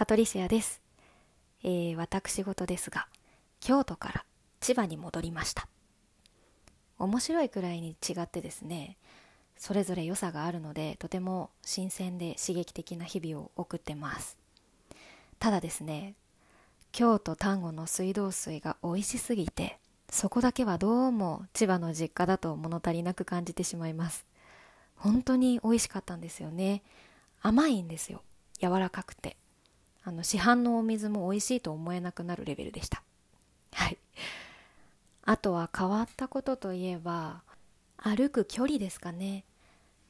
[0.00, 0.80] パトリシアです、
[1.62, 3.06] えー、私事ですが
[3.60, 4.24] 京都から
[4.58, 5.68] 千葉に戻りました。
[6.98, 8.96] 面白いくらいに違ってですね
[9.58, 14.38] それぞれ良さがあるのでとても新鮮で刺激的な日々を送ってます。
[15.38, 16.14] ただですね
[16.92, 19.76] 京都丹後の水道水が美味しすぎて
[20.08, 24.24] そこだけはどうも千葉の実家だと物足りなく感じてしまいます。
[24.96, 26.80] 本当に美味しかったんですよね。
[27.42, 28.22] 甘いんですよ。
[28.62, 29.36] 柔らかくて。
[30.04, 33.02] あの市販のお水も美味しいと思えなくなるレベルでした。
[33.72, 33.98] はい。
[35.22, 37.42] あとは変わったことといえば
[37.96, 39.44] 歩く距離ですかね。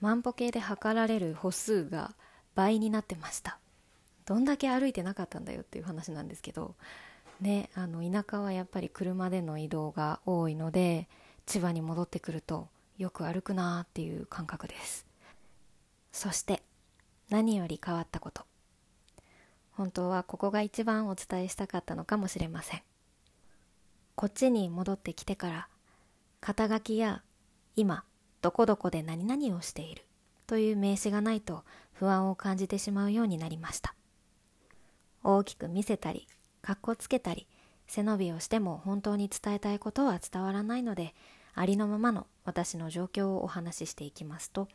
[0.01, 2.15] 万歩計で測られる歩数が
[2.55, 3.59] 倍になってました。
[4.31, 6.77] どんだけ歩いてなかったんだよっていう話なんですけど
[7.41, 11.09] ねあの田舎はやっぱり車での移動が多いので
[11.47, 15.05] 千葉に戻ってくるとよく歩くなーっていう感覚です。
[16.13, 16.63] そして
[17.29, 18.45] 何より変わったこと。
[19.81, 22.83] 本当はここが一番お伝えしたかったのかもしれません。
[24.15, 25.69] こっちに戻ってきてから
[26.39, 27.23] 肩書きや
[27.77, 28.05] 今
[28.43, 30.05] どこどこで何々をしている
[30.47, 33.95] という名詞がないと不安を感じてしまうようになりました。
[35.25, 36.29] 大きく見せたり
[36.61, 37.47] かっこつけたり
[37.87, 41.15] 背伸びをしても本当に伝えたいことは伝わらないので
[41.55, 44.69] ありのままの私の状況をお話ししていきますと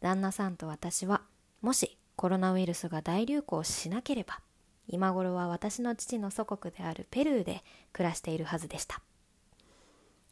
[0.00, 1.20] 旦那さんと私は
[1.60, 4.40] もしコロナウイルスが大流行しなければ
[4.88, 9.02] 今頃は私の父の祖国であるペルーで暮らしているはずでした。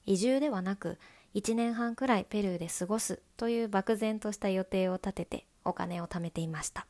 [0.06, 0.96] 移住ではなく
[1.34, 6.86] 1年半くらいペルーで過ごすという漠然とした予定を立ててお金を貯めていました。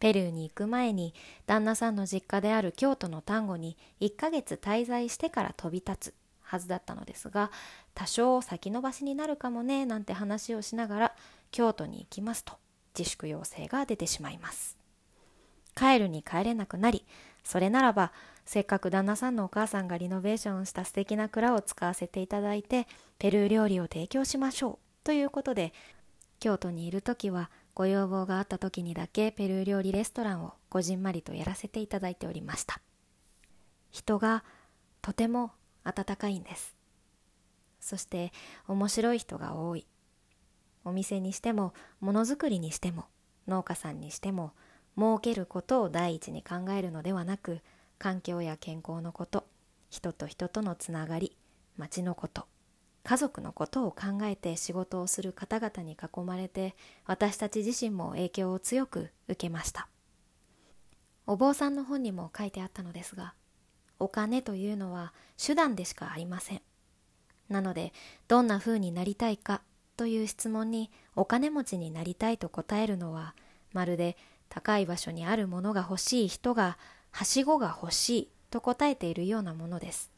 [0.00, 1.12] ペルーに行く前に
[1.44, 7.50] 旦那さんの実家である京都の丹後に1ヶ月滞在してから飛び立つはずだったのですが
[7.92, 11.16] 多少先延ばしになるかもねなんて話をしながら
[11.50, 12.54] 京都に行きますと。
[12.96, 14.76] 自粛要請が出てしまいます。
[15.74, 17.04] 帰るに帰れなくなり
[17.44, 18.12] それならば
[18.44, 22.86] せっかく旦那さんのお母さんがリノベーションした素敵な蔵を使わせていただいて
[23.18, 25.72] ペルー料理を提供しましょうということで
[26.40, 32.80] 京都にいる時はご要望があった時にだけペルー料理レストランをこじんまりとやらせていただいておりました。
[33.90, 34.44] 人が
[35.00, 35.52] とても
[35.84, 36.74] 温かいんです。
[37.80, 38.32] そして
[38.68, 39.86] 面白い人が多い。
[40.84, 43.04] お店にしてもものづくりにしても
[43.46, 44.52] 農家さんにしても
[44.96, 47.60] 儲けることを第一に考えるのではなく
[47.98, 49.46] 環境や健康のこと
[49.90, 51.36] 人と人とのつながり
[51.76, 52.46] 町のこと
[53.04, 59.88] 家族のことを考えて仕事をする方々に囲まれて私たち自身も影響を強く受けました。
[61.26, 63.34] お坊さんの本にも書いてあったのですが
[63.98, 65.12] お金というのは
[65.44, 66.62] 手段でしかありません。
[67.48, 67.92] なので
[68.28, 69.62] どんな風になりたいか
[69.96, 73.34] という質問にお金持ちになりたいと答えるのは
[73.72, 74.16] まるで
[74.48, 76.76] 高い場所にあるものが欲しい人が
[77.10, 80.10] はしごが欲しいと答えているようなものです。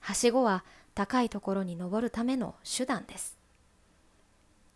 [0.00, 3.38] はしごは高いところに登るための手段です。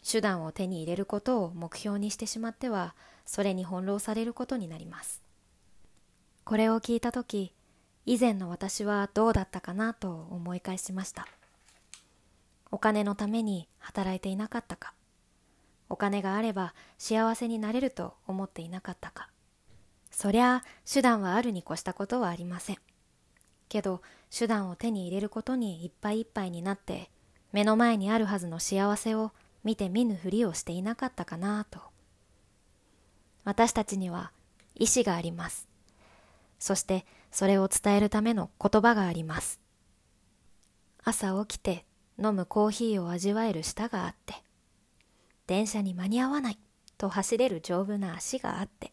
[0.08, 5.22] 手段を手に入れることを目標にしてしまってはそれに翻弄されることになります。
[6.44, 7.52] これを聞いた時
[8.04, 11.26] 以前の私はどうだったかなと思い返しました。
[12.72, 14.94] お金のために働いていなかったか。
[15.90, 19.28] お金があれば幸せになれると思っていなかったか。
[20.10, 22.78] そりゃあ手段はあるに越したことはありません。
[23.68, 24.00] けど
[24.36, 27.10] 手段を手に入れることにいっぱいいっぱいになって
[27.52, 29.32] 目の前にあるはずの幸せを
[29.64, 31.78] 見て見ぬふりをしていなかったかなと。
[33.44, 34.32] 私たちには
[34.74, 35.68] 意志があります。
[36.58, 39.60] そしてそれを伝えるための言葉があります。
[41.04, 41.84] 朝起きて
[42.18, 44.34] 飲むコーヒーを味わえる舌があって
[45.46, 46.58] 電車に間に合わない
[46.98, 48.92] と走れる丈夫な足があって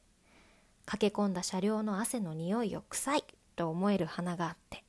[0.85, 3.23] 駆け込んだ車両の汗の匂いを臭い
[3.55, 4.83] と思える花があって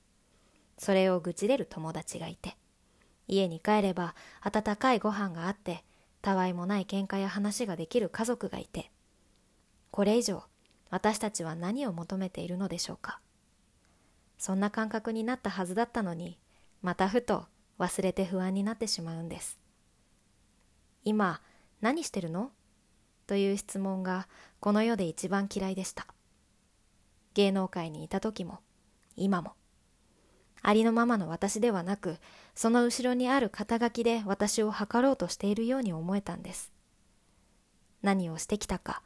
[0.78, 2.56] それを愚痴れる友達がいて
[3.28, 5.84] 家に帰れば温かいご飯があって
[6.22, 8.90] たわいもない喧嘩や話ができる家族がいて
[9.90, 10.44] これ以上
[10.90, 13.20] 私たちは何を求めているのでしょうか。
[14.38, 16.38] そんな感覚になったはずだったのに
[16.82, 17.44] またふと
[17.80, 19.58] 忘れて不安になってしまうんです。
[21.02, 21.40] 今
[21.80, 22.50] 何してるの？
[23.26, 24.28] という質問が
[24.60, 26.06] この世で一番嫌いでした。
[27.32, 28.58] 芸能界にいた時も
[29.16, 29.54] 今も。
[30.62, 32.18] ありのままの私ではなく
[32.54, 36.70] その後ろにある肩書きで私を測ろうとしているように思えたんです。
[38.02, 39.02] 何をしてきたか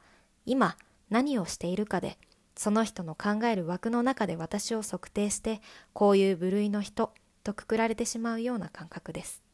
[0.47, 0.77] 今
[1.11, 2.19] 何をしているかで
[2.57, 5.61] その人の考える枠の中で私を測定して
[5.93, 7.13] こういう部類の人
[7.45, 9.45] とくくられてしまうような感覚です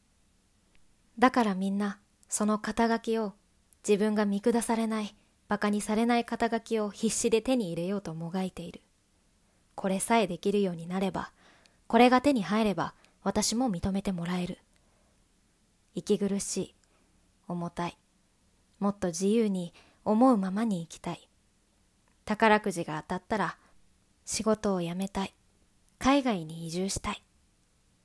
[1.19, 1.99] だからみんな
[2.29, 3.35] その肩書きを
[3.87, 5.15] 自分が見下されない
[5.51, 8.83] 馬鹿にされない肩書きを必死で手に入れようともがいている。
[9.75, 11.33] これさえできるようになれば、
[11.89, 12.95] これが手に入れば
[13.25, 14.59] 私も認めてもらえる。
[15.97, 16.75] 息苦しい、
[17.49, 17.99] 重たい、
[18.79, 21.29] もっと自由に思うままに生きたい。
[22.27, 23.59] 宝くじが当たったら
[24.25, 25.35] 仕事を辞めたい。
[25.99, 27.25] 海外に移住したい。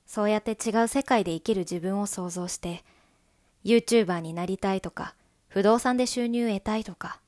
[0.06, 2.84] そうやって違う世界で生きる自分を想像して、
[3.64, 5.14] YouTuber になりたいとか、
[5.48, 7.20] 不動産で収入得たいとか、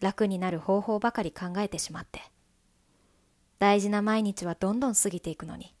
[0.00, 2.22] 楽になる方法ばかり考えてしまって。
[3.58, 5.74] 大事な毎日はどんどん過ぎていくのに、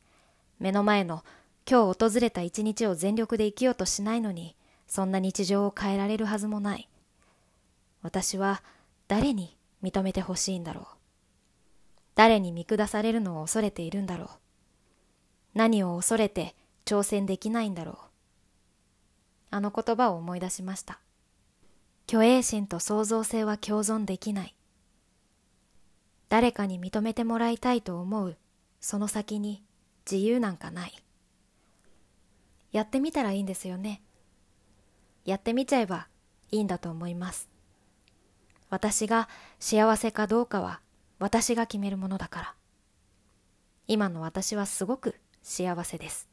[0.58, 1.24] 目の前の
[1.68, 4.56] 今日訪れた一日を全力で生きようとしないのに、
[4.86, 6.88] そんな日常を変えられるはずもない。
[8.02, 8.62] 私は
[9.08, 10.84] 誰に認めてほしいんだろう。
[12.14, 14.28] 誰に見下されるのを恐れているんだろう。
[15.54, 16.54] 何を恐れて
[16.84, 17.96] 挑戦できないんだろう。
[19.50, 21.00] あの言葉を思い出しました。
[22.08, 24.54] 虚栄心と創造性は共存できない。
[26.28, 28.36] 誰かに認めてもらいたいと思う、
[28.80, 29.64] その先に
[30.10, 30.92] 自由なんかない。
[32.72, 34.02] やってみたらいいんですよね。
[35.24, 36.06] やってみちゃえば
[36.50, 37.48] いいんだと思います。
[38.70, 40.80] 私が幸せかどうかは
[41.18, 42.54] 私が決めるものだから。
[43.88, 46.28] 今の私はすごく幸せです。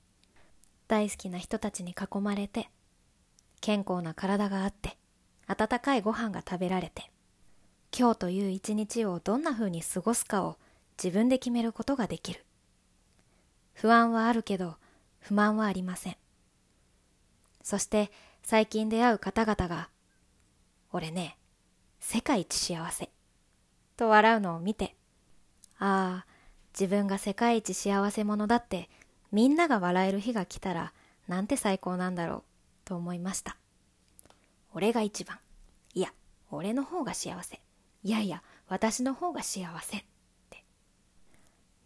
[0.87, 2.69] 大好きな人たちに囲まれて、
[3.61, 4.97] 健康な体があって、
[5.47, 7.11] 温かいご飯が食べられて、
[7.97, 10.57] 今日という一日をどんな風に過ごすかを
[11.01, 12.45] 自分で決めることができる。
[13.73, 14.75] 不安はあるけど、
[15.19, 16.17] 不満はありません。
[17.63, 18.11] そして
[18.43, 19.89] 最近出会う方々が、
[20.91, 21.37] 俺ね、
[21.99, 23.09] 世界一幸せ。
[23.97, 24.95] と笑うのを見て、
[25.79, 26.25] ああ、
[26.79, 28.89] 自分が世界一幸せ者だって
[29.31, 30.93] みんなが笑える日が来たら
[31.27, 32.43] なんて最高なんだろう
[32.85, 33.57] と思いました。
[34.73, 35.39] 俺が一番。
[35.93, 36.13] いや、
[36.51, 37.59] 俺の方が幸せ。
[38.03, 40.03] いやいや、私の方が幸せっ
[40.49, 40.63] て。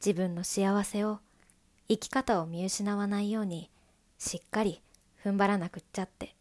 [0.05, 1.19] 自分の幸せを、
[1.87, 3.69] 生き方を見失わないように、
[4.17, 4.81] しっかり
[5.23, 6.35] 踏ん張らなくっちゃって、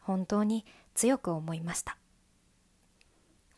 [0.00, 0.64] 本当に
[0.94, 1.96] 強く思いました。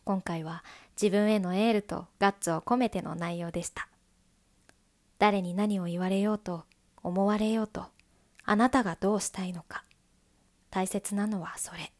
[0.04, 0.64] 今回は
[1.00, 3.88] 自分へのエールとガッツを込めての内容でした。
[5.18, 6.64] 誰に何を言われようと
[7.02, 7.86] 思われようと
[8.44, 9.84] あなたがどうしたいのか。
[10.70, 11.92] 大切なのはそれ。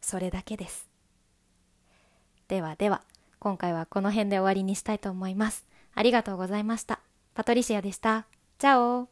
[0.00, 0.88] それだけです。
[2.48, 3.02] ではでは
[3.38, 5.66] 今回はこの辺で終わりにしたいと思います。
[5.94, 7.00] ありがとうございました。
[7.34, 8.26] パトリシアでした。
[8.58, 9.11] チャオ。